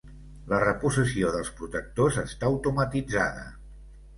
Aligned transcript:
La 0.53 0.61
reposició 0.61 1.29
dels 1.35 1.51
protectors 1.59 2.17
està 2.25 2.51
automatitzada. 2.51 3.45